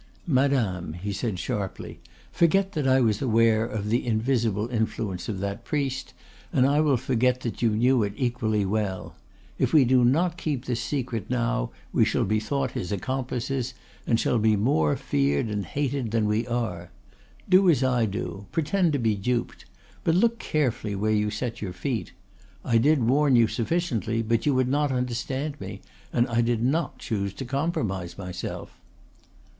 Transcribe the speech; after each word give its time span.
"Madame," 0.25 0.93
he 0.93 1.13
said, 1.13 1.37
sharply, 1.37 1.99
"forget 2.31 2.71
that 2.71 2.87
I 2.87 2.99
was 3.01 3.21
aware 3.21 3.63
of 3.67 3.89
the 3.89 4.03
invisible 4.03 4.67
influence 4.69 5.29
of 5.29 5.37
that 5.41 5.63
priest, 5.63 6.15
and 6.51 6.65
I 6.65 6.81
will 6.81 6.97
forget 6.97 7.41
that 7.41 7.61
you 7.61 7.69
knew 7.69 8.01
it 8.01 8.13
equally 8.17 8.65
well. 8.65 9.15
If 9.59 9.73
we 9.73 9.85
do 9.85 10.03
not 10.03 10.37
keep 10.37 10.65
this 10.65 10.81
secret 10.81 11.29
now 11.29 11.69
we 11.93 12.03
shall 12.03 12.23
be 12.25 12.39
thought 12.39 12.71
his 12.71 12.91
accomplices, 12.91 13.75
and 14.07 14.19
shall 14.19 14.39
be 14.39 14.55
more 14.55 14.95
feared 14.97 15.49
and 15.49 15.63
hated 15.67 16.09
than 16.09 16.25
we 16.25 16.47
are. 16.47 16.89
Do 17.47 17.69
as 17.69 17.83
I 17.83 18.07
do; 18.07 18.47
pretend 18.51 18.93
to 18.93 18.97
be 18.97 19.13
duped; 19.13 19.65
but 20.03 20.15
look 20.15 20.39
carefully 20.39 20.95
where 20.95 21.11
you 21.11 21.29
set 21.29 21.61
your 21.61 21.73
feet. 21.73 22.11
I 22.65 22.79
did 22.79 23.03
warn 23.07 23.35
you 23.35 23.47
sufficiently, 23.47 24.23
but 24.23 24.47
you 24.47 24.55
would 24.55 24.67
not 24.67 24.91
understand 24.91 25.61
me, 25.61 25.79
and 26.11 26.27
I 26.27 26.41
did 26.41 26.63
not 26.63 26.97
choose 26.97 27.33
to 27.35 27.45
compromise 27.45 28.17
myself." 28.17 28.79